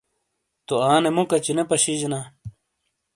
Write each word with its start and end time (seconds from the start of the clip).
تو 0.67 0.73
انے 0.89 1.09
مُوکچی 1.15 1.51
نے 1.57 1.63
پَشِیجینا۔ 1.69 2.19